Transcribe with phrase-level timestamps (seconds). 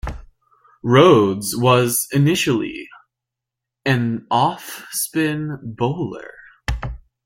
[0.81, 2.89] Rhodes was initially
[3.85, 6.33] an off spin bowler.